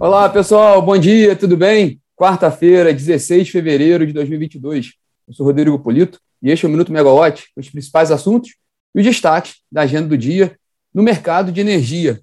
Olá, 0.00 0.28
pessoal, 0.28 0.80
bom 0.80 0.96
dia, 0.96 1.34
tudo 1.34 1.56
bem? 1.56 2.00
Quarta-feira, 2.14 2.94
16 2.94 3.46
de 3.46 3.50
fevereiro 3.50 4.06
de 4.06 4.12
2022. 4.12 4.92
Eu 5.26 5.34
sou 5.34 5.44
Rodrigo 5.44 5.76
Polito 5.76 6.20
e 6.40 6.52
este 6.52 6.64
é 6.64 6.68
o 6.68 6.70
Minuto 6.70 6.92
Megawatt, 6.92 7.48
com 7.52 7.60
os 7.60 7.68
principais 7.68 8.12
assuntos 8.12 8.54
e 8.94 9.00
os 9.00 9.04
destaques 9.04 9.56
da 9.70 9.80
agenda 9.82 10.06
do 10.06 10.16
dia 10.16 10.56
no 10.94 11.02
mercado 11.02 11.50
de 11.50 11.60
energia. 11.60 12.20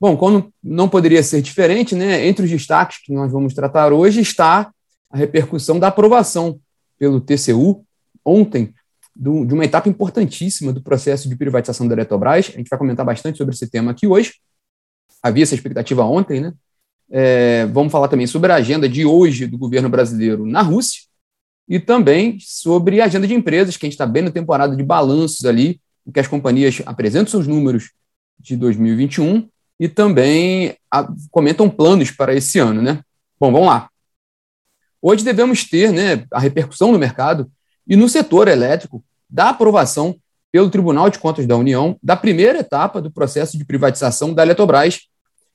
Bom, 0.00 0.16
como 0.16 0.52
não 0.62 0.88
poderia 0.88 1.20
ser 1.24 1.42
diferente, 1.42 1.96
né, 1.96 2.28
entre 2.28 2.44
os 2.44 2.50
destaques 2.50 2.98
que 3.04 3.12
nós 3.12 3.32
vamos 3.32 3.54
tratar 3.54 3.92
hoje 3.92 4.20
está 4.20 4.70
a 5.10 5.16
repercussão 5.16 5.80
da 5.80 5.88
aprovação 5.88 6.60
pelo 6.96 7.20
TCU 7.20 7.84
ontem 8.24 8.72
do, 9.16 9.44
de 9.44 9.52
uma 9.52 9.64
etapa 9.64 9.88
importantíssima 9.88 10.72
do 10.72 10.80
processo 10.80 11.28
de 11.28 11.34
privatização 11.34 11.88
da 11.88 11.94
Eletrobras. 11.94 12.52
A 12.54 12.58
gente 12.58 12.68
vai 12.68 12.78
comentar 12.78 13.04
bastante 13.04 13.36
sobre 13.36 13.52
esse 13.52 13.68
tema 13.68 13.90
aqui 13.90 14.06
hoje. 14.06 14.34
Havia 15.20 15.42
essa 15.42 15.56
expectativa 15.56 16.04
ontem, 16.04 16.40
né? 16.40 16.52
É, 17.10 17.66
vamos 17.66 17.92
falar 17.92 18.08
também 18.08 18.26
sobre 18.26 18.50
a 18.50 18.56
agenda 18.56 18.88
de 18.88 19.04
hoje 19.04 19.46
do 19.46 19.58
governo 19.58 19.88
brasileiro 19.88 20.46
na 20.46 20.62
Rússia 20.62 21.02
e 21.68 21.78
também 21.78 22.38
sobre 22.40 23.00
a 23.00 23.04
agenda 23.04 23.26
de 23.26 23.34
empresas, 23.34 23.76
que 23.76 23.86
a 23.86 23.88
gente 23.88 23.94
está 23.94 24.06
bem 24.06 24.22
na 24.22 24.30
temporada 24.30 24.76
de 24.76 24.82
balanços 24.82 25.44
ali, 25.44 25.80
em 26.06 26.12
que 26.12 26.20
as 26.20 26.28
companhias 26.28 26.82
apresentam 26.84 27.30
seus 27.30 27.46
números 27.46 27.92
de 28.38 28.56
2021 28.56 29.48
e 29.78 29.88
também 29.88 30.76
a, 30.90 31.08
comentam 31.30 31.68
planos 31.70 32.10
para 32.10 32.34
esse 32.34 32.58
ano, 32.58 32.82
né? 32.82 33.00
Bom, 33.40 33.50
vamos 33.50 33.68
lá. 33.68 33.88
Hoje 35.00 35.24
devemos 35.24 35.64
ter 35.64 35.92
né, 35.92 36.24
a 36.32 36.38
repercussão 36.38 36.92
no 36.92 36.98
mercado 36.98 37.50
e 37.86 37.96
no 37.96 38.08
setor 38.08 38.48
elétrico 38.48 39.04
da 39.28 39.50
aprovação 39.50 40.16
pelo 40.50 40.70
Tribunal 40.70 41.10
de 41.10 41.18
Contas 41.18 41.46
da 41.46 41.56
União 41.56 41.98
da 42.02 42.16
primeira 42.16 42.60
etapa 42.60 43.02
do 43.02 43.10
processo 43.10 43.58
de 43.58 43.64
privatização 43.64 44.32
da 44.32 44.42
Eletrobras, 44.42 45.08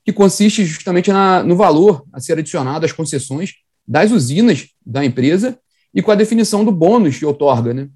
que 0.10 0.14
consiste 0.14 0.66
justamente 0.66 1.12
na, 1.12 1.44
no 1.44 1.56
valor 1.56 2.04
a 2.12 2.20
ser 2.20 2.40
adicionado 2.40 2.84
às 2.84 2.92
concessões 2.92 3.54
das 3.88 4.12
usinas 4.12 4.70
da 4.84 5.06
empresa 5.06 5.60
e 5.94 6.02
com 6.02 6.10
a 6.10 6.16
definição 6.16 6.66
do 6.66 6.72
bônus 6.72 7.20
que 7.20 7.26
outorga. 7.26 7.76
Né? 7.76 7.90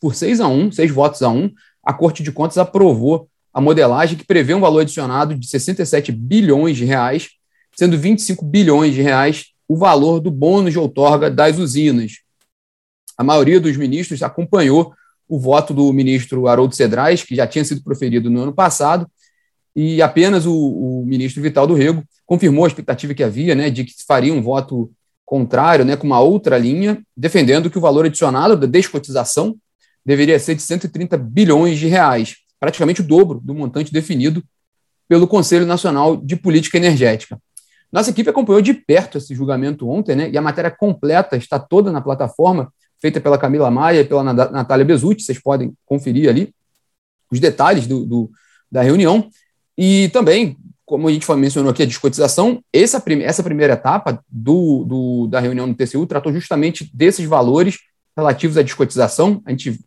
Por 0.00 0.14
6 0.14 0.40
a 0.40 0.48
1, 0.48 0.72
6 0.72 0.90
votos 0.90 1.22
a 1.22 1.28
1, 1.28 1.52
a 1.84 1.92
Corte 1.92 2.22
de 2.22 2.32
Contas 2.32 2.56
aprovou 2.56 3.28
a 3.52 3.60
modelagem 3.60 4.16
que 4.16 4.24
prevê 4.24 4.54
um 4.54 4.60
valor 4.60 4.80
adicionado 4.80 5.34
de 5.34 5.46
67 5.46 6.12
bilhões 6.12 6.78
de 6.78 6.86
reais, 6.86 7.28
sendo 7.76 7.98
25 7.98 8.42
bilhões 8.42 8.94
de 8.94 9.02
reais 9.02 9.48
o 9.68 9.76
valor 9.76 10.20
do 10.20 10.30
bônus 10.30 10.72
de 10.72 10.78
outorga 10.78 11.30
das 11.30 11.58
usinas. 11.58 12.20
A 13.18 13.22
maioria 13.22 13.60
dos 13.60 13.76
ministros 13.76 14.22
acompanhou 14.22 14.94
o 15.28 15.38
voto 15.38 15.74
do 15.74 15.92
ministro 15.92 16.46
Haroldo 16.48 16.74
Cedrais, 16.74 17.22
que 17.22 17.34
já 17.34 17.46
tinha 17.46 17.64
sido 17.66 17.82
proferido 17.82 18.30
no 18.30 18.40
ano 18.40 18.52
passado, 18.54 19.06
e 19.80 20.02
apenas 20.02 20.44
o, 20.44 20.52
o 20.52 21.06
ministro 21.06 21.40
Vital 21.40 21.64
do 21.64 21.72
Rego 21.72 22.02
confirmou 22.26 22.64
a 22.64 22.66
expectativa 22.66 23.14
que 23.14 23.22
havia, 23.22 23.54
né, 23.54 23.70
de 23.70 23.84
que 23.84 23.94
faria 24.04 24.34
um 24.34 24.42
voto 24.42 24.90
contrário, 25.24 25.84
né, 25.84 25.94
com 25.94 26.04
uma 26.04 26.18
outra 26.18 26.58
linha, 26.58 27.00
defendendo 27.16 27.70
que 27.70 27.78
o 27.78 27.80
valor 27.80 28.04
adicionado 28.04 28.56
da 28.56 28.66
descotização 28.66 29.56
deveria 30.04 30.36
ser 30.40 30.56
de 30.56 30.62
130 30.62 31.16
bilhões 31.16 31.78
de 31.78 31.86
reais, 31.86 32.38
praticamente 32.58 33.02
o 33.02 33.04
dobro 33.04 33.40
do 33.40 33.54
montante 33.54 33.92
definido 33.92 34.42
pelo 35.08 35.28
Conselho 35.28 35.64
Nacional 35.64 36.16
de 36.16 36.34
Política 36.34 36.76
Energética. 36.76 37.40
Nossa 37.92 38.10
equipe 38.10 38.28
acompanhou 38.28 38.60
de 38.60 38.74
perto 38.74 39.16
esse 39.16 39.32
julgamento 39.32 39.88
ontem, 39.88 40.16
né, 40.16 40.28
e 40.28 40.36
a 40.36 40.42
matéria 40.42 40.72
completa 40.72 41.36
está 41.36 41.56
toda 41.56 41.92
na 41.92 42.00
plataforma 42.00 42.74
feita 43.00 43.20
pela 43.20 43.38
Camila 43.38 43.70
Maia 43.70 44.00
e 44.00 44.04
pela 44.04 44.24
Natália 44.24 44.84
Bezutti, 44.84 45.22
vocês 45.22 45.40
podem 45.40 45.72
conferir 45.86 46.28
ali 46.28 46.52
os 47.30 47.38
detalhes 47.38 47.86
do, 47.86 48.04
do, 48.04 48.30
da 48.68 48.82
reunião. 48.82 49.30
E 49.78 50.08
também, 50.08 50.56
como 50.84 51.06
a 51.06 51.12
gente 51.12 51.30
mencionou 51.36 51.70
aqui, 51.70 51.84
a 51.84 51.86
descotização, 51.86 52.60
essa, 52.72 53.00
essa 53.22 53.42
primeira 53.44 53.74
etapa 53.74 54.20
do, 54.28 54.84
do, 54.84 55.26
da 55.28 55.38
reunião 55.38 55.70
do 55.70 55.74
TCU 55.76 56.04
tratou 56.04 56.32
justamente 56.32 56.90
desses 56.92 57.24
valores 57.24 57.78
relativos 58.16 58.58
à 58.58 58.62
descotização. 58.62 59.40
A 59.46 59.52
gente 59.52 59.78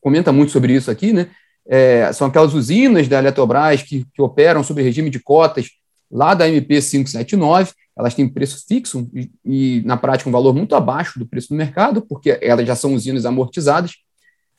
comenta 0.00 0.30
muito 0.30 0.52
sobre 0.52 0.74
isso 0.74 0.92
aqui, 0.92 1.12
né? 1.12 1.28
É, 1.66 2.12
são 2.12 2.28
aquelas 2.28 2.54
usinas 2.54 3.08
da 3.08 3.18
Eletrobras 3.18 3.82
que, 3.82 4.06
que 4.14 4.22
operam 4.22 4.62
sob 4.62 4.80
regime 4.80 5.10
de 5.10 5.18
cotas 5.18 5.70
lá 6.10 6.34
da 6.34 6.48
MP 6.48 6.74
579, 6.80 7.72
elas 7.96 8.14
têm 8.14 8.28
preço 8.28 8.64
fixo 8.68 9.08
e, 9.14 9.30
e, 9.44 9.82
na 9.84 9.96
prática, 9.96 10.28
um 10.28 10.32
valor 10.32 10.54
muito 10.54 10.74
abaixo 10.74 11.18
do 11.18 11.26
preço 11.26 11.48
do 11.48 11.54
mercado, 11.54 12.02
porque 12.02 12.38
elas 12.42 12.66
já 12.66 12.76
são 12.76 12.94
usinas 12.94 13.24
amortizadas. 13.24 13.92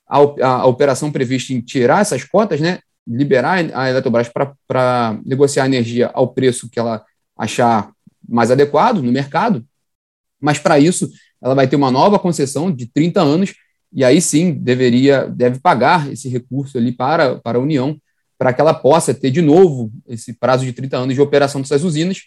A, 0.08 0.18
a, 0.18 0.48
a 0.62 0.66
operação 0.66 1.12
prevista 1.12 1.54
em 1.54 1.62
tirar 1.62 2.02
essas 2.02 2.24
cotas, 2.24 2.60
né, 2.60 2.80
liberar 3.06 3.66
a 3.74 3.90
Eletrobras 3.90 4.30
para 4.68 5.20
negociar 5.26 5.66
energia 5.66 6.10
ao 6.14 6.30
preço 6.30 6.70
que 6.70 6.80
ela 6.80 7.04
achar 7.38 7.92
mais 8.28 8.52
adequado 8.52 9.02
no 9.02 9.12
mercado, 9.12 9.66
mas 10.40 10.60
para 10.60 10.80
isso 10.80 11.10
ela 11.42 11.56
vai 11.56 11.68
ter 11.68 11.76
uma 11.76 11.92
nova 11.92 12.18
concessão 12.18 12.72
de 12.72 12.86
30 12.88 13.22
anos 13.22 13.54
e 13.92 14.04
aí 14.04 14.22
sim 14.22 14.54
deveria 14.54 15.28
deve 15.28 15.60
pagar 15.60 16.12
esse 16.12 16.30
recurso 16.30 16.78
ali 16.78 16.92
para, 16.92 17.36
para 17.40 17.58
a 17.58 17.62
União 17.62 18.00
para 18.38 18.52
que 18.52 18.60
ela 18.60 18.74
possa 18.74 19.14
ter 19.14 19.32
de 19.32 19.42
novo 19.42 19.92
esse 20.08 20.34
prazo 20.34 20.66
de 20.66 20.74
30 20.74 20.98
anos 20.98 21.16
de 21.16 21.22
operação 21.22 21.62
dessas 21.62 21.84
usinas. 21.84 22.24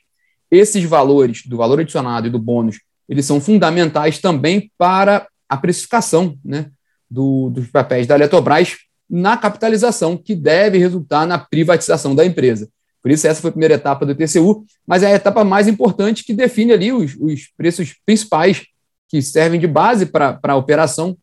Esses 0.51 0.83
valores 0.85 1.43
do 1.47 1.57
valor 1.59 1.81
adicionado 1.81 2.27
e 2.27 2.31
do 2.31 2.39
bônus, 2.39 2.81
eles 3.07 3.27
são 3.27 3.39
fundamentais 3.41 4.19
também 4.19 4.71
para 4.79 5.29
a 5.49 5.57
precificação 5.57 6.39
né, 6.43 6.71
do, 7.11 7.51
dos 7.51 7.69
papéis 7.69 8.07
da 8.07 8.15
Eletrobras 8.15 8.77
na 9.09 9.37
capitalização, 9.37 10.17
que 10.17 10.35
deve 10.35 10.79
resultar 10.79 11.27
na 11.27 11.39
privatização 11.39 12.15
da 12.15 12.25
empresa. 12.25 12.69
Por 13.03 13.11
isso, 13.11 13.27
essa 13.27 13.41
foi 13.41 13.51
a 13.51 13.53
primeira 13.53 13.75
etapa 13.75 14.05
do 14.05 14.15
TCU, 14.15 14.65
mas 14.87 15.03
é 15.03 15.07
a 15.07 15.15
etapa 15.15 15.45
mais 15.45 15.69
importante 15.69 16.25
que 16.25 16.35
define 16.35 16.73
ali 16.73 16.93
os, 16.93 17.17
os 17.21 17.53
preços 17.57 17.95
principais 18.05 18.67
que 19.09 19.23
servem 19.23 19.61
de 19.61 19.67
base 19.67 20.07
para 20.07 20.41
a 20.43 20.57
operação. 20.57 21.17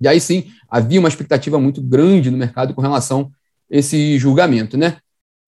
E 0.00 0.08
aí 0.08 0.20
sim, 0.20 0.50
havia 0.68 0.98
uma 0.98 1.08
expectativa 1.08 1.58
muito 1.58 1.80
grande 1.80 2.30
no 2.30 2.36
mercado 2.36 2.74
com 2.74 2.80
relação 2.80 3.30
a 3.72 3.76
esse 3.76 4.18
julgamento. 4.18 4.76
Né? 4.76 4.96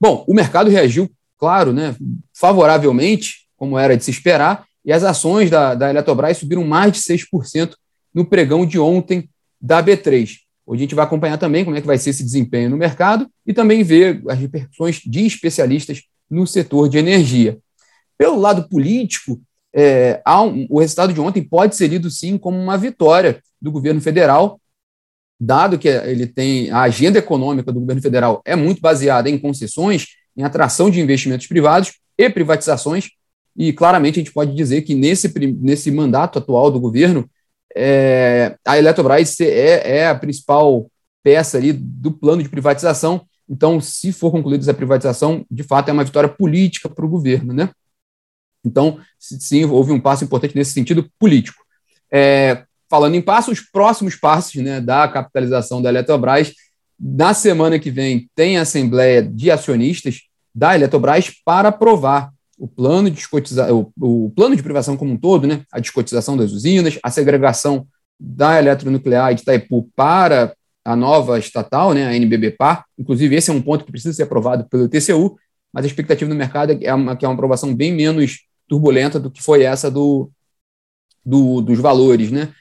Bom, 0.00 0.24
o 0.28 0.34
mercado 0.34 0.70
reagiu 0.70 1.10
claro, 1.36 1.72
né, 1.72 1.96
favoravelmente, 2.34 3.48
como 3.56 3.78
era 3.78 3.96
de 3.96 4.04
se 4.04 4.10
esperar, 4.10 4.66
e 4.84 4.92
as 4.92 5.02
ações 5.02 5.50
da, 5.50 5.74
da 5.74 5.90
Eletrobras 5.90 6.36
subiram 6.38 6.64
mais 6.64 6.92
de 6.92 7.00
6% 7.00 7.74
no 8.14 8.24
pregão 8.24 8.66
de 8.66 8.78
ontem 8.78 9.28
da 9.60 9.82
B3. 9.82 10.36
Hoje 10.70 10.82
a 10.82 10.84
gente 10.84 10.94
vai 10.94 11.04
acompanhar 11.04 11.36
também 11.36 11.64
como 11.64 11.76
é 11.76 11.80
que 11.80 11.86
vai 11.86 11.98
ser 11.98 12.10
esse 12.10 12.22
desempenho 12.22 12.70
no 12.70 12.76
mercado 12.76 13.28
e 13.44 13.52
também 13.52 13.82
ver 13.82 14.22
as 14.28 14.38
repercussões 14.38 15.00
de 15.04 15.26
especialistas 15.26 16.04
no 16.30 16.46
setor 16.46 16.88
de 16.88 16.96
energia. 16.96 17.58
Pelo 18.16 18.38
lado 18.38 18.68
político, 18.68 19.42
é, 19.74 20.22
um, 20.28 20.68
o 20.70 20.78
resultado 20.78 21.12
de 21.12 21.20
ontem 21.20 21.42
pode 21.42 21.74
ser 21.74 21.88
lido 21.88 22.08
sim 22.08 22.38
como 22.38 22.56
uma 22.56 22.78
vitória 22.78 23.42
do 23.60 23.72
governo 23.72 24.00
federal, 24.00 24.60
dado 25.40 25.76
que 25.76 25.88
ele 25.88 26.28
tem 26.28 26.70
a 26.70 26.82
agenda 26.82 27.18
econômica 27.18 27.72
do 27.72 27.80
governo 27.80 28.00
federal 28.00 28.40
é 28.44 28.54
muito 28.54 28.80
baseada 28.80 29.28
em 29.28 29.40
concessões 29.40 30.06
em 30.36 30.44
atração 30.44 30.88
de 30.88 31.00
investimentos 31.00 31.48
privados 31.48 31.94
e 32.16 32.30
privatizações. 32.30 33.08
E 33.56 33.72
claramente 33.72 34.20
a 34.20 34.22
gente 34.22 34.32
pode 34.32 34.54
dizer 34.54 34.82
que 34.82 34.94
nesse, 34.94 35.34
nesse 35.60 35.90
mandato 35.90 36.38
atual 36.38 36.70
do 36.70 36.78
governo, 36.78 37.28
é, 37.76 38.56
a 38.66 38.78
Eletrobras 38.78 39.40
é, 39.40 39.98
é, 39.98 40.08
a 40.08 40.14
principal 40.14 40.90
peça 41.22 41.58
ali 41.58 41.72
do 41.72 42.10
plano 42.10 42.42
de 42.42 42.48
privatização. 42.48 43.26
Então, 43.48 43.80
se 43.80 44.12
for 44.12 44.30
concluída 44.30 44.62
essa 44.62 44.74
privatização, 44.74 45.44
de 45.50 45.62
fato 45.62 45.88
é 45.88 45.92
uma 45.92 46.04
vitória 46.04 46.28
política 46.28 46.88
para 46.88 47.04
o 47.04 47.08
governo, 47.08 47.52
né? 47.52 47.70
Então, 48.64 48.98
sim, 49.18 49.64
houve 49.64 49.92
um 49.92 50.00
passo 50.00 50.24
importante 50.24 50.54
nesse 50.54 50.72
sentido 50.72 51.10
político. 51.18 51.62
É, 52.12 52.64
falando 52.88 53.14
em 53.14 53.22
passos, 53.22 53.58
os 53.58 53.64
próximos 53.70 54.16
passos 54.16 54.54
né, 54.62 54.80
da 54.80 55.08
capitalização 55.08 55.80
da 55.80 55.88
Eletrobras 55.88 56.52
na 56.98 57.32
semana 57.32 57.78
que 57.78 57.90
vem 57.90 58.28
tem 58.34 58.58
a 58.58 58.62
Assembleia 58.62 59.22
de 59.22 59.50
Acionistas 59.50 60.22
da 60.54 60.74
Eletrobras 60.74 61.30
para 61.44 61.70
aprovar 61.70 62.30
o 62.60 62.68
plano 62.68 63.10
de 63.10 63.22
o, 63.72 63.92
o, 64.00 64.30
plano 64.30 64.54
de 64.54 64.62
privação 64.62 64.96
como 64.96 65.12
um 65.12 65.16
todo, 65.16 65.46
né? 65.46 65.64
a 65.72 65.80
descotização 65.80 66.36
das 66.36 66.52
usinas, 66.52 66.98
a 67.02 67.10
segregação 67.10 67.86
da 68.18 68.58
eletronuclear 68.58 69.34
de 69.34 69.42
Itaipu 69.42 69.88
para 69.96 70.54
a 70.84 70.94
nova 70.94 71.38
estatal, 71.38 71.94
né, 71.94 72.06
a 72.06 72.14
NBBPAR. 72.14 72.84
Inclusive, 72.98 73.34
esse 73.34 73.50
é 73.50 73.52
um 73.52 73.62
ponto 73.62 73.84
que 73.84 73.90
precisa 73.90 74.14
ser 74.14 74.24
aprovado 74.24 74.68
pelo 74.68 74.88
TCU, 74.88 75.38
mas 75.72 75.84
a 75.84 75.86
expectativa 75.86 76.28
do 76.28 76.36
mercado 76.36 76.78
é 76.82 76.94
uma, 76.94 77.16
que 77.16 77.24
é 77.24 77.28
uma 77.28 77.34
aprovação 77.34 77.74
bem 77.74 77.92
menos 77.92 78.46
turbulenta 78.68 79.18
do 79.18 79.30
que 79.30 79.42
foi 79.42 79.62
essa 79.62 79.90
do, 79.90 80.30
do 81.24 81.60
dos 81.60 81.78
valores. 81.78 82.30
Né? 82.30 82.52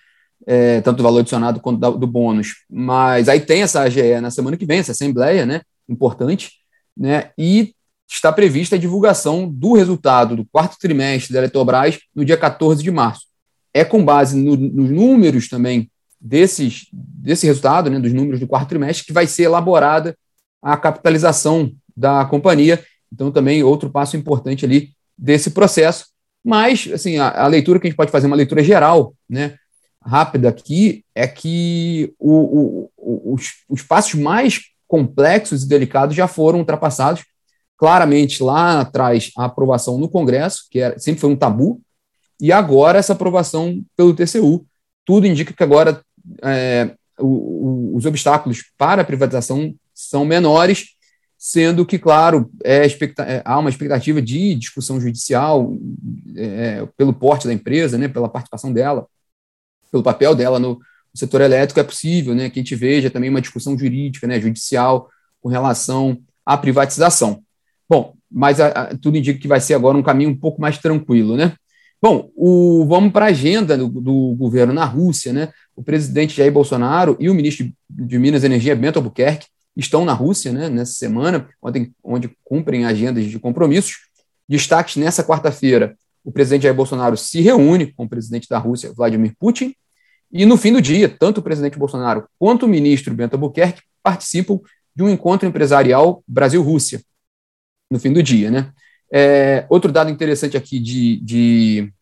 é, 0.50 0.82
tanto 0.82 0.98
do 0.98 1.04
valor 1.04 1.20
adicionado 1.20 1.60
quanto 1.60 1.80
do 1.80 2.08
bônus. 2.08 2.64
Mas 2.70 3.30
aí 3.30 3.40
tem 3.40 3.62
essa 3.62 3.82
AGE 3.82 4.20
na 4.20 4.32
semana 4.32 4.58
que 4.58 4.66
vem, 4.66 4.80
essa 4.80 4.92
assembleia, 4.94 5.46
né, 5.46 5.62
importante, 5.88 6.54
né, 6.98 7.32
e 7.38 7.76
está 8.16 8.32
prevista 8.32 8.76
a 8.76 8.80
divulgação 8.80 9.50
do 9.50 9.74
resultado 9.74 10.36
do 10.36 10.46
quarto 10.46 10.78
trimestre 10.80 11.34
da 11.34 11.40
Eletrobras 11.40 12.00
no 12.14 12.26
dia 12.26 12.38
14 12.38 12.82
de 12.82 12.92
março. 12.92 13.28
É 13.74 13.86
com 13.86 14.04
base 14.04 14.38
no, 14.38 14.56
nos 14.56 14.90
números 14.90 15.48
também 15.48 15.90
desses, 16.20 16.88
desse 16.92 17.46
resultado, 17.46 17.90
né, 17.90 18.00
dos 18.00 18.12
números 18.12 18.40
do 18.40 18.48
quarto 18.48 18.70
trimestre, 18.70 19.06
que 19.06 19.14
vai 19.14 19.28
ser 19.28 19.44
elaborada 19.44 20.18
a 20.62 20.76
capitalização 20.76 21.72
da 21.96 22.26
companhia. 22.26 22.84
Então, 23.14 23.32
também 23.32 23.64
outro 23.64 23.90
passo 23.90 24.18
importante 24.18 24.66
ali 24.66 24.92
desse 25.18 25.52
processo. 25.52 26.08
Mas, 26.44 26.90
assim, 26.92 27.18
a, 27.18 27.44
a, 27.44 27.48
leitura 27.48 27.80
que 27.80 27.88
a 27.88 27.90
gente 27.90 27.98
pode 27.98 28.12
fazer, 28.12 28.28
uma 28.28 28.36
leitura 28.36 28.64
geral, 28.64 29.14
né, 29.30 29.56
rápida 30.02 30.50
aqui, 30.50 31.04
é 31.14 31.28
que 31.28 32.14
o, 32.18 32.90
o, 32.98 33.34
os, 33.34 33.52
os 33.68 33.82
passos 33.82 34.16
mais 34.16 34.62
complexos 34.88 35.64
e 35.64 35.68
delicados 35.68 36.16
já 36.16 36.28
foram 36.28 36.60
ultrapassados. 36.60 37.24
Claramente, 37.80 38.44
lá 38.44 38.82
atrás, 38.82 39.32
a 39.38 39.46
aprovação 39.46 39.98
no 39.98 40.10
Congresso, 40.10 40.66
que 40.70 40.80
era, 40.80 41.00
sempre 41.00 41.22
foi 41.22 41.30
um 41.30 41.36
tabu, 41.36 41.82
e 42.40 42.52
agora 42.52 43.00
essa 43.00 43.14
aprovação 43.14 43.82
pelo 43.96 44.14
TCU. 44.14 44.66
Tudo 45.06 45.26
indica 45.26 45.54
que 45.54 45.64
agora 45.64 46.02
é, 46.44 46.94
o, 47.18 47.26
o, 47.26 47.96
os 47.96 48.06
obstáculos 48.06 48.66
para 48.78 49.02
a 49.02 49.06
privatização 49.06 49.74
são 49.94 50.26
menores, 50.26 50.90
sendo 51.38 51.86
que, 51.86 51.98
claro, 51.98 52.52
é, 52.64 52.86
é, 52.86 53.42
há 53.46 53.58
uma 53.58 53.70
expectativa 53.70 54.22
de 54.22 54.56
discussão 54.56 55.00
judicial 55.00 55.74
é, 56.36 56.86
pelo 56.98 57.14
porte 57.14 57.48
da 57.48 57.54
empresa, 57.54 57.98
né, 57.98 58.10
pela 58.10 58.28
participação 58.28 58.74
dela, 58.74 59.08
pelo 59.90 60.04
papel 60.04 60.36
dela 60.36 60.60
no, 60.60 60.80
setor 61.14 61.42
elétrico, 61.42 61.80
é 61.80 61.84
possível 61.84 62.36
né, 62.36 62.50
que 62.50 62.60
a 62.60 62.64
gente 62.64 62.76
veja 62.76 63.10
também 63.10 63.30
uma 63.30 63.42
discussão 63.42 63.78
jurídica, 63.78 64.28
né, 64.28 64.40
judicial, 64.40 65.10
com 65.42 65.50
relação 65.50 66.22
à 66.46 66.58
privatização. 66.58 67.44
Bom, 67.90 68.14
mas 68.32 68.60
a, 68.60 68.68
a, 68.68 68.98
tudo 68.98 69.18
indica 69.18 69.40
que 69.40 69.48
vai 69.48 69.60
ser 69.60 69.74
agora 69.74 69.98
um 69.98 70.04
caminho 70.04 70.30
um 70.30 70.38
pouco 70.38 70.62
mais 70.62 70.78
tranquilo, 70.78 71.36
né? 71.36 71.56
Bom, 72.02 72.30
o, 72.36 72.86
vamos 72.88 73.12
para 73.12 73.26
a 73.26 73.30
agenda 73.30 73.78
do, 73.78 73.90
do, 73.90 74.36
governo 74.36 74.72
na 74.72 74.86
Rússia, 74.86 75.34
né? 75.34 75.50
O 75.76 75.84
presidente 75.84 76.38
Jair 76.38 76.52
Bolsonaro 76.52 77.18
e 77.20 77.30
o 77.30 77.34
ministro 77.34 77.70
de 77.90 78.20
Minas 78.20 78.44
e 78.44 78.46
Energia, 78.46 78.76
Bento 78.76 78.98
Albuquerque, 78.98 79.48
estão 79.76 80.06
na 80.06 80.14
Rússia, 80.14 80.52
né, 80.52 80.70
nessa 80.70 80.94
semana, 80.94 81.48
onde, 81.62 81.92
onde 82.04 82.32
cumprem 82.44 82.86
agendas 82.86 83.26
de 83.26 83.40
compromissos. 83.40 83.98
Destaques 84.48 84.96
nessa 84.96 85.24
quarta-feira: 85.24 85.98
o 86.24 86.32
presidente 86.32 86.64
Jair 86.64 86.76
Bolsonaro 86.76 87.18
se 87.18 87.42
reúne 87.42 87.92
com 87.92 88.06
o 88.06 88.10
presidente 88.10 88.48
da 88.48 88.58
Rússia, 88.58 88.94
Vladimir 88.94 89.34
Putin, 89.38 89.74
e 90.32 90.46
no 90.46 90.58
fim 90.58 90.72
do 90.72 90.82
dia, 90.82 91.10
tanto 91.10 91.40
o 91.40 91.42
presidente 91.42 91.78
Bolsonaro 91.78 92.28
quanto 92.38 92.66
o 92.66 92.70
ministro 92.70 93.14
Bento 93.14 93.34
Albuquerque 93.34 93.82
participam 94.04 94.60
de 94.96 95.04
um 95.04 95.10
encontro 95.10 95.48
empresarial 95.48 96.24
Brasil-Rússia, 96.28 97.02
no 97.90 98.00
fim 98.00 98.14
do 98.14 98.22
dia, 98.22 98.52
né? 98.52 98.72
É, 99.12 99.66
outro 99.70 99.92
dado 99.92 100.12
interessante 100.12 100.56
aqui 100.56 100.80
de, 100.80 101.18
de, 101.18 101.94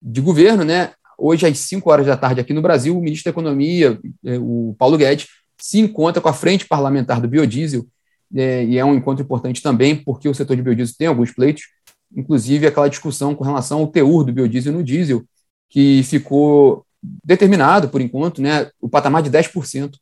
de, 0.00 0.20
governo, 0.20 0.64
né? 0.64 0.92
Hoje, 1.18 1.46
às 1.46 1.58
5 1.58 1.90
horas 1.90 2.06
da 2.06 2.16
tarde, 2.16 2.40
aqui 2.40 2.52
no 2.52 2.62
Brasil, 2.62 2.96
o 2.96 3.00
ministro 3.00 3.24
da 3.24 3.30
Economia, 3.34 3.98
é, 4.24 4.38
o 4.38 4.74
Paulo 4.78 4.96
Guedes, 4.96 5.26
se 5.60 5.80
encontra 5.80 6.22
com 6.22 6.28
a 6.28 6.32
frente 6.32 6.66
parlamentar 6.66 7.20
do 7.20 7.26
biodiesel, 7.26 7.84
é, 8.34 8.64
e 8.64 8.78
é 8.78 8.84
um 8.84 8.94
encontro 8.94 9.24
importante 9.24 9.60
também, 9.60 9.96
porque 9.96 10.28
o 10.28 10.34
setor 10.34 10.54
de 10.54 10.62
biodiesel 10.62 10.94
tem 10.96 11.08
alguns 11.08 11.32
pleitos, 11.32 11.64
inclusive 12.14 12.66
aquela 12.66 12.88
discussão 12.88 13.34
com 13.34 13.42
relação 13.42 13.80
ao 13.80 13.88
teor 13.88 14.22
do 14.22 14.32
biodiesel 14.32 14.72
no 14.72 14.84
diesel, 14.84 15.24
que 15.68 16.02
ficou 16.04 16.86
determinado, 17.24 17.88
por 17.88 18.00
enquanto, 18.00 18.40
né, 18.40 18.70
o 18.80 18.88
patamar 18.88 19.22
de 19.22 19.30
10% 19.30 19.96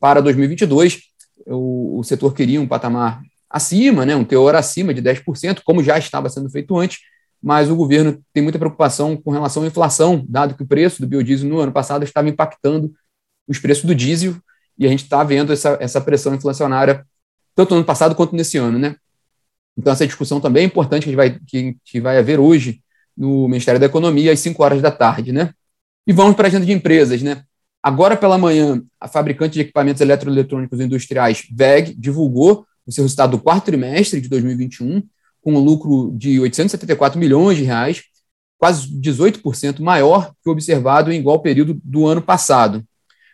para 0.00 0.20
2022. 0.20 1.02
O, 1.46 1.98
o 1.98 2.04
setor 2.04 2.34
queria 2.34 2.60
um 2.60 2.66
patamar 2.66 3.22
acima, 3.54 4.04
né, 4.04 4.16
um 4.16 4.24
teor 4.24 4.56
acima 4.56 4.92
de 4.92 5.00
10%, 5.00 5.62
como 5.64 5.80
já 5.80 5.96
estava 5.96 6.28
sendo 6.28 6.50
feito 6.50 6.76
antes, 6.76 6.98
mas 7.40 7.70
o 7.70 7.76
governo 7.76 8.20
tem 8.32 8.42
muita 8.42 8.58
preocupação 8.58 9.16
com 9.16 9.30
relação 9.30 9.62
à 9.62 9.66
inflação, 9.66 10.24
dado 10.28 10.56
que 10.56 10.64
o 10.64 10.66
preço 10.66 11.00
do 11.00 11.06
biodiesel 11.06 11.48
no 11.48 11.60
ano 11.60 11.70
passado 11.70 12.02
estava 12.02 12.28
impactando 12.28 12.92
os 13.46 13.60
preços 13.60 13.84
do 13.84 13.94
diesel, 13.94 14.34
e 14.76 14.84
a 14.84 14.90
gente 14.90 15.04
está 15.04 15.22
vendo 15.22 15.52
essa, 15.52 15.78
essa 15.80 16.00
pressão 16.00 16.34
inflacionária 16.34 17.06
tanto 17.54 17.70
no 17.70 17.76
ano 17.76 17.86
passado 17.86 18.16
quanto 18.16 18.34
nesse 18.34 18.58
ano, 18.58 18.76
né? 18.76 18.96
Então, 19.78 19.92
essa 19.92 20.04
discussão 20.04 20.40
também 20.40 20.64
é 20.64 20.66
importante 20.66 21.08
que, 21.08 21.14
vai, 21.14 21.38
que, 21.46 21.76
que 21.84 22.00
vai 22.00 22.18
haver 22.18 22.40
hoje 22.40 22.82
no 23.16 23.46
Ministério 23.46 23.78
da 23.78 23.86
Economia, 23.86 24.32
às 24.32 24.40
5 24.40 24.60
horas 24.64 24.82
da 24.82 24.90
tarde, 24.90 25.30
né? 25.30 25.52
E 26.04 26.12
vamos 26.12 26.34
para 26.34 26.46
a 26.46 26.48
agenda 26.48 26.66
de 26.66 26.72
empresas, 26.72 27.22
né? 27.22 27.44
Agora 27.80 28.16
pela 28.16 28.36
manhã, 28.36 28.82
a 29.00 29.06
fabricante 29.06 29.54
de 29.54 29.60
equipamentos 29.60 30.00
eletroeletrônicos 30.00 30.80
industriais, 30.80 31.46
VEG, 31.52 31.94
divulgou 31.94 32.66
o 32.86 32.92
seu 32.92 33.02
resultado 33.04 33.32
do 33.32 33.42
quarto 33.42 33.66
trimestre 33.66 34.20
de 34.20 34.28
2021, 34.28 35.02
com 35.42 35.54
um 35.54 35.58
lucro 35.58 36.12
de 36.16 36.40
874 36.40 37.18
milhões 37.18 37.56
de 37.56 37.64
reais, 37.64 38.02
quase 38.58 38.88
18% 38.88 39.80
maior 39.80 40.32
que 40.42 40.48
o 40.48 40.52
observado 40.52 41.12
em 41.12 41.18
igual 41.18 41.40
período 41.40 41.78
do 41.84 42.06
ano 42.06 42.22
passado. 42.22 42.84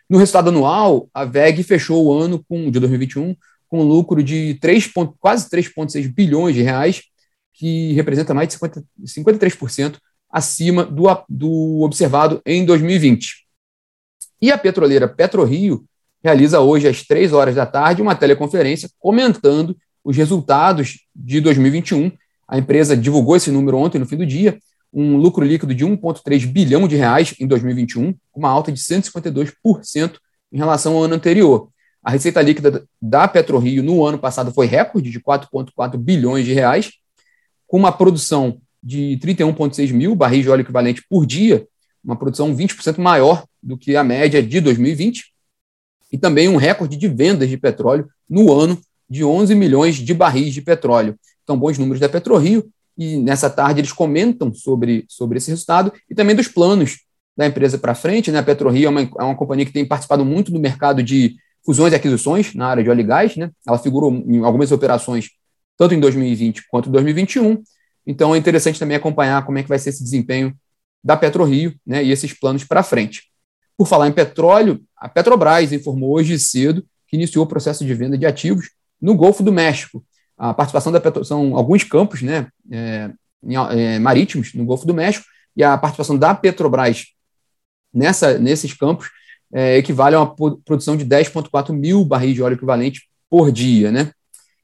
No 0.09 0.17
resultado 0.17 0.49
anual, 0.49 1.09
a 1.13 1.23
VEG 1.23 1.63
fechou 1.63 2.05
o 2.05 2.13
ano 2.13 2.43
com, 2.47 2.69
de 2.69 2.79
2021 2.79 3.35
com 3.69 3.79
um 3.79 3.87
lucro 3.87 4.21
de 4.21 4.55
3, 4.55 4.91
quase 5.17 5.49
3,6 5.49 6.13
bilhões 6.13 6.53
de 6.53 6.61
reais, 6.61 7.03
que 7.53 7.93
representa 7.93 8.33
mais 8.33 8.49
de 8.49 8.55
50, 8.55 8.83
53% 9.05 9.97
acima 10.29 10.83
do, 10.83 11.03
do 11.29 11.81
observado 11.81 12.41
em 12.45 12.65
2020. 12.65 13.47
E 14.41 14.51
a 14.51 14.57
petroleira 14.57 15.07
PetroRio 15.07 15.85
realiza 16.23 16.59
hoje, 16.59 16.87
às 16.87 17.03
três 17.03 17.33
horas 17.33 17.55
da 17.55 17.65
tarde, 17.65 18.01
uma 18.01 18.15
teleconferência 18.15 18.89
comentando 18.99 19.75
os 20.03 20.15
resultados 20.15 20.99
de 21.15 21.41
2021. 21.41 22.11
A 22.47 22.57
empresa 22.57 22.95
divulgou 22.95 23.35
esse 23.35 23.51
número 23.51 23.77
ontem, 23.77 23.99
no 23.99 24.05
fim 24.05 24.17
do 24.17 24.25
dia, 24.25 24.59
um 24.93 25.15
lucro 25.17 25.45
líquido 25.45 25.73
de 25.73 25.85
1,3 25.85 26.45
bilhão 26.45 26.87
de 26.87 26.95
reais 26.95 27.33
em 27.39 27.47
2021, 27.47 28.13
com 28.31 28.39
uma 28.39 28.49
alta 28.49 28.71
de 28.71 28.79
152% 28.79 30.15
em 30.51 30.57
relação 30.57 30.97
ao 30.97 31.03
ano 31.03 31.15
anterior. 31.15 31.69
A 32.03 32.11
receita 32.11 32.41
líquida 32.41 32.83
da 33.01 33.27
PetroRio 33.27 33.83
no 33.83 34.05
ano 34.05 34.17
passado 34.17 34.51
foi 34.51 34.65
recorde 34.65 35.09
de 35.09 35.19
4,4 35.19 35.97
bilhões 35.97 36.45
de 36.45 36.53
reais, 36.53 36.91
com 37.67 37.77
uma 37.77 37.91
produção 37.91 38.59
de 38.83 39.17
31,6 39.21 39.93
mil 39.93 40.15
barris 40.15 40.43
de 40.43 40.49
óleo 40.49 40.61
equivalente 40.61 41.03
por 41.07 41.25
dia, 41.25 41.65
uma 42.03 42.15
produção 42.15 42.53
20% 42.55 42.97
maior 42.97 43.45
do 43.61 43.77
que 43.77 43.95
a 43.95 44.03
média 44.03 44.41
de 44.41 44.59
2020, 44.59 45.30
e 46.11 46.17
também 46.17 46.49
um 46.49 46.57
recorde 46.57 46.97
de 46.97 47.07
vendas 47.07 47.49
de 47.49 47.57
petróleo 47.57 48.07
no 48.29 48.51
ano 48.51 48.79
de 49.09 49.23
11 49.23 49.53
milhões 49.55 49.95
de 49.95 50.13
barris 50.13 50.53
de 50.53 50.61
petróleo. 50.61 51.15
Então, 51.43 51.57
bons 51.57 51.77
números 51.77 51.99
da 51.99 52.07
PetroRio, 52.07 52.69
e 52.97 53.17
nessa 53.17 53.49
tarde 53.49 53.79
eles 53.79 53.91
comentam 53.91 54.53
sobre, 54.53 55.05
sobre 55.07 55.37
esse 55.37 55.49
resultado 55.49 55.91
e 56.09 56.13
também 56.13 56.35
dos 56.35 56.47
planos 56.47 56.99
da 57.35 57.47
empresa 57.47 57.77
para 57.77 57.95
frente. 57.95 58.31
Né? 58.31 58.39
A 58.39 58.43
PetroRio 58.43 58.85
é 58.85 58.89
uma, 58.89 59.01
é 59.01 59.23
uma 59.23 59.35
companhia 59.35 59.65
que 59.65 59.71
tem 59.71 59.85
participado 59.85 60.23
muito 60.23 60.51
no 60.51 60.59
mercado 60.59 61.01
de 61.01 61.35
fusões 61.65 61.93
e 61.93 61.95
aquisições 61.95 62.53
na 62.53 62.67
área 62.67 62.83
de 62.83 62.89
óleo 62.89 63.01
e 63.01 63.03
gás. 63.03 63.35
Né? 63.35 63.49
Ela 63.67 63.77
figurou 63.77 64.11
em 64.11 64.43
algumas 64.43 64.71
operações, 64.71 65.29
tanto 65.77 65.95
em 65.95 65.99
2020 65.99 66.67
quanto 66.69 66.89
em 66.89 66.91
2021. 66.91 67.63
Então 68.05 68.35
é 68.35 68.37
interessante 68.37 68.79
também 68.79 68.97
acompanhar 68.97 69.45
como 69.45 69.57
é 69.57 69.63
que 69.63 69.69
vai 69.69 69.79
ser 69.79 69.89
esse 69.89 70.03
desempenho 70.03 70.55
da 71.03 71.17
PetroRio 71.17 71.73
né, 71.85 72.03
e 72.03 72.11
esses 72.11 72.33
planos 72.33 72.63
para 72.63 72.83
frente. 72.83 73.30
Por 73.81 73.87
falar 73.87 74.07
em 74.07 74.11
petróleo, 74.11 74.79
a 74.95 75.09
Petrobras 75.09 75.73
informou 75.73 76.11
hoje 76.11 76.37
cedo 76.37 76.85
que 77.07 77.15
iniciou 77.15 77.45
o 77.45 77.47
processo 77.47 77.83
de 77.83 77.91
venda 77.95 78.15
de 78.15 78.27
ativos 78.27 78.69
no 79.01 79.15
Golfo 79.15 79.41
do 79.41 79.51
México. 79.51 80.05
A 80.37 80.53
participação 80.53 80.91
da 80.91 81.01
Petro, 81.01 81.25
são 81.25 81.55
alguns 81.57 81.83
campos 81.83 82.21
né, 82.21 82.47
é, 82.71 83.09
é, 83.71 83.97
marítimos 83.97 84.53
no 84.53 84.65
Golfo 84.65 84.85
do 84.85 84.93
México, 84.93 85.25
e 85.57 85.63
a 85.63 85.75
participação 85.79 86.15
da 86.15 86.35
Petrobras 86.35 87.07
nessa, 87.91 88.37
nesses 88.37 88.71
campos 88.71 89.09
é, 89.51 89.77
equivale 89.77 90.15
a 90.15 90.19
uma 90.21 90.35
produção 90.63 90.95
de 90.95 91.03
10,4 91.03 91.73
mil 91.73 92.05
barris 92.05 92.35
de 92.35 92.43
óleo 92.43 92.53
equivalente 92.53 93.09
por 93.31 93.51
dia. 93.51 93.91
Né? 93.91 94.11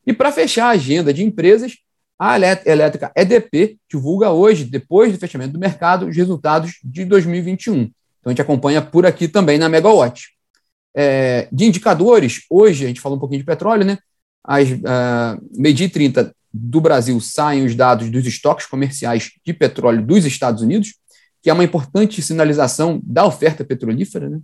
E 0.05 0.13
para 0.13 0.31
fechar 0.31 0.67
a 0.67 0.74
agenda 0.74 1.12
de 1.12 1.24
empresas, 1.24 1.74
a 2.19 2.38
elétrica 2.38 3.12
EDP 3.15 3.79
divulga 3.89 4.29
hoje, 4.29 4.63
depois 4.63 5.12
do 5.12 5.17
fechamento 5.17 5.53
do 5.53 5.59
mercado, 5.59 6.05
os 6.05 6.15
resultados 6.15 6.74
de 6.83 7.03
2021. 7.03 7.89
Então 8.19 8.29
a 8.29 8.31
gente 8.31 8.41
acompanha 8.41 8.81
por 8.81 9.05
aqui 9.05 9.27
também 9.27 9.57
na 9.57 9.69
Megawatt. 9.69 10.29
É, 10.95 11.47
de 11.51 11.65
indicadores, 11.65 12.41
hoje 12.50 12.86
a 12.86 12.88
gente 12.88 13.01
falou 13.01 13.17
um 13.17 13.19
pouquinho 13.19 13.39
de 13.39 13.45
petróleo, 13.45 13.86
né? 13.86 14.00
Às 14.43 14.69
uh, 14.71 15.39
meio-dia 15.55 15.89
30 15.89 16.33
do 16.53 16.81
Brasil 16.81 17.19
saem 17.19 17.65
os 17.65 17.75
dados 17.75 18.09
dos 18.09 18.25
estoques 18.25 18.65
comerciais 18.65 19.31
de 19.45 19.53
petróleo 19.53 20.03
dos 20.03 20.25
Estados 20.25 20.62
Unidos, 20.62 20.95
que 21.41 21.50
é 21.50 21.53
uma 21.53 21.63
importante 21.63 22.21
sinalização 22.21 23.00
da 23.03 23.25
oferta 23.25 23.63
petrolífera. 23.63 24.29
Né? 24.29 24.39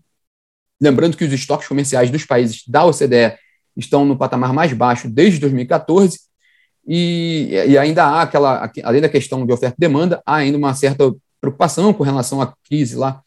Lembrando 0.79 1.17
que 1.17 1.23
os 1.23 1.33
estoques 1.33 1.67
comerciais 1.67 2.11
dos 2.11 2.25
países 2.25 2.63
da 2.67 2.85
OCDE 2.85 3.37
estão 3.75 4.05
no 4.05 4.17
patamar 4.17 4.53
mais 4.53 4.73
baixo 4.73 5.09
desde 5.09 5.39
2014 5.39 6.19
e, 6.87 7.49
e 7.69 7.77
ainda 7.77 8.03
há 8.03 8.21
aquela, 8.21 8.69
além 8.83 9.01
da 9.01 9.09
questão 9.09 9.45
de 9.45 9.53
oferta 9.53 9.75
e 9.77 9.79
demanda, 9.79 10.21
há 10.25 10.35
ainda 10.35 10.57
uma 10.57 10.73
certa 10.73 11.11
preocupação 11.39 11.93
com 11.93 12.03
relação 12.03 12.41
à 12.41 12.53
crise 12.67 12.95
lá 12.95 13.22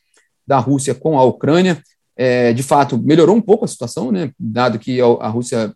da 0.46 0.58
Rússia 0.58 0.94
com 0.94 1.18
a 1.18 1.24
Ucrânia. 1.24 1.82
É, 2.16 2.52
de 2.52 2.62
fato, 2.62 2.96
melhorou 2.98 3.36
um 3.36 3.40
pouco 3.40 3.64
a 3.64 3.68
situação, 3.68 4.10
né, 4.10 4.30
dado 4.38 4.78
que 4.78 5.00
a 5.00 5.28
Rússia 5.28 5.74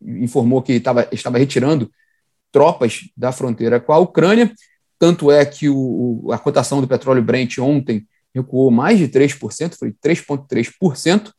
informou 0.00 0.62
que 0.62 0.80
tava, 0.80 1.06
estava 1.12 1.38
retirando 1.38 1.90
tropas 2.50 3.00
da 3.16 3.32
fronteira 3.32 3.80
com 3.80 3.92
a 3.92 3.98
Ucrânia. 3.98 4.52
Tanto 4.98 5.30
é 5.30 5.44
que 5.44 5.68
o, 5.68 6.28
a 6.32 6.38
cotação 6.38 6.80
do 6.80 6.86
petróleo 6.86 7.22
Brent 7.22 7.58
ontem 7.58 8.06
recuou 8.34 8.70
mais 8.70 8.98
de 8.98 9.08
3%, 9.08 9.76
foi 9.76 9.92
3,3%. 9.92 11.32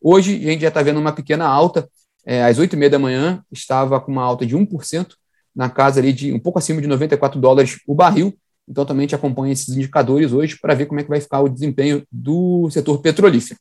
Hoje 0.00 0.36
a 0.36 0.50
gente 0.50 0.62
já 0.62 0.68
está 0.68 0.82
vendo 0.82 0.98
uma 0.98 1.12
pequena 1.12 1.46
alta. 1.46 1.88
É, 2.24 2.44
às 2.44 2.58
8h30 2.58 2.88
da 2.88 2.98
manhã 2.98 3.44
estava 3.50 4.00
com 4.00 4.12
uma 4.12 4.22
alta 4.22 4.44
de 4.44 4.56
1%, 4.56 5.14
na 5.54 5.68
casa 5.68 6.00
ali 6.00 6.12
de 6.12 6.32
um 6.32 6.38
pouco 6.38 6.58
acima 6.58 6.80
de 6.80 6.86
94 6.86 7.40
dólares 7.40 7.80
o 7.86 7.94
barril. 7.94 8.36
Então 8.70 8.86
também 8.86 9.06
te 9.06 9.16
acompanha 9.16 9.52
esses 9.52 9.68
indicadores 9.68 10.32
hoje 10.32 10.56
para 10.56 10.74
ver 10.74 10.86
como 10.86 11.00
é 11.00 11.02
que 11.02 11.08
vai 11.08 11.20
ficar 11.20 11.40
o 11.40 11.48
desempenho 11.48 12.06
do 12.10 12.70
setor 12.70 13.00
petrolífero. 13.00 13.58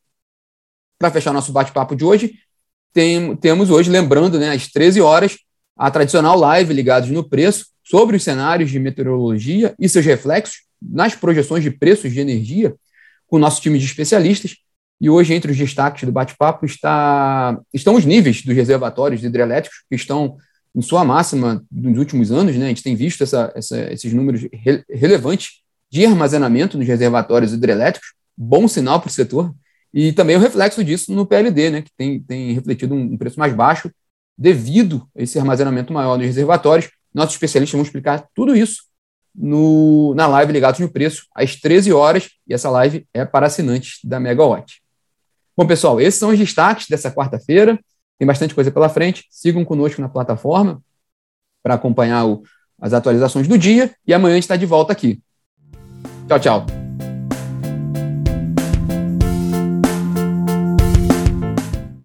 Para 0.99 1.09
fechar 1.09 1.33
nosso 1.33 1.51
bate-papo 1.51 1.95
de 1.95 2.05
hoje, 2.05 2.35
tem, 2.93 3.35
temos 3.37 3.71
hoje, 3.71 3.89
lembrando, 3.89 4.37
né, 4.37 4.51
às 4.51 4.67
13 4.67 5.01
horas, 5.01 5.39
a 5.75 5.89
tradicional 5.89 6.37
live 6.37 6.73
ligados 6.73 7.09
no 7.09 7.27
preço 7.27 7.67
sobre 7.83 8.17
os 8.17 8.23
cenários 8.23 8.69
de 8.69 8.77
meteorologia 8.77 9.73
e 9.79 9.89
seus 9.89 10.05
reflexos 10.05 10.57
nas 10.79 11.15
projeções 11.15 11.63
de 11.63 11.71
preços 11.71 12.11
de 12.11 12.19
energia 12.19 12.75
com 13.25 13.37
o 13.37 13.39
nosso 13.39 13.61
time 13.61 13.79
de 13.79 13.85
especialistas. 13.85 14.57
E 15.01 15.09
hoje, 15.09 15.33
entre 15.33 15.51
os 15.51 15.57
destaques 15.57 16.03
do 16.03 16.11
bate-papo, 16.11 16.65
está, 16.65 17.59
estão 17.73 17.95
os 17.95 18.05
níveis 18.05 18.43
dos 18.43 18.55
reservatórios 18.55 19.23
hidrelétricos, 19.23 19.79
que 19.89 19.95
estão 19.95 20.37
em 20.75 20.81
sua 20.81 21.03
máxima 21.03 21.63
nos 21.71 21.97
últimos 21.97 22.31
anos. 22.31 22.55
Né? 22.55 22.65
A 22.65 22.69
gente 22.69 22.83
tem 22.83 22.95
visto 22.95 23.23
essa, 23.23 23.51
essa, 23.55 23.91
esses 23.91 24.13
números 24.13 24.41
re, 24.53 24.83
relevantes 24.89 25.61
de 25.91 26.05
armazenamento 26.05 26.77
nos 26.77 26.87
reservatórios 26.87 27.53
hidrelétricos, 27.53 28.13
bom 28.37 28.67
sinal 28.67 28.99
para 28.99 29.09
o 29.09 29.11
setor. 29.11 29.53
E 29.93 30.13
também 30.13 30.35
o 30.35 30.39
reflexo 30.39 30.83
disso 30.83 31.11
no 31.13 31.25
PLD, 31.25 31.71
né, 31.71 31.81
que 31.81 31.91
tem, 31.97 32.19
tem 32.21 32.53
refletido 32.53 32.93
um 32.93 33.17
preço 33.17 33.39
mais 33.39 33.53
baixo 33.53 33.91
devido 34.37 35.07
a 35.17 35.23
esse 35.23 35.39
armazenamento 35.39 35.91
maior 35.91 36.17
nos 36.17 36.27
reservatórios. 36.27 36.89
Nossos 37.13 37.33
especialistas 37.33 37.75
vão 37.75 37.83
explicar 37.83 38.27
tudo 38.35 38.55
isso 38.55 38.83
no, 39.35 40.13
na 40.15 40.27
live 40.27 40.53
Ligados 40.53 40.79
no 40.79 40.89
Preço, 40.89 41.25
às 41.33 41.55
13 41.55 41.91
horas, 41.91 42.29
e 42.47 42.53
essa 42.53 42.69
live 42.69 43.07
é 43.13 43.25
para 43.25 43.47
assinantes 43.47 43.99
da 44.03 44.19
Megawatt. 44.19 44.81
Bom, 45.57 45.67
pessoal, 45.67 45.99
esses 45.99 46.19
são 46.19 46.29
os 46.29 46.39
destaques 46.39 46.87
dessa 46.87 47.11
quarta-feira. 47.11 47.79
Tem 48.19 48.27
bastante 48.27 48.53
coisa 48.53 48.69
pela 48.69 48.89
frente. 48.89 49.25
Sigam 49.31 49.65
conosco 49.65 50.01
na 50.01 50.09
plataforma 50.09 50.83
para 51.63 51.73
acompanhar 51.73 52.27
o, 52.27 52.43
as 52.79 52.93
atualizações 52.93 53.47
do 53.47 53.57
dia 53.57 53.95
e 54.05 54.13
amanhã 54.13 54.33
a 54.33 54.35
gente 54.35 54.43
está 54.43 54.57
de 54.57 54.65
volta 54.65 54.91
aqui. 54.91 55.21
Tchau, 56.27 56.39
tchau. 56.39 56.78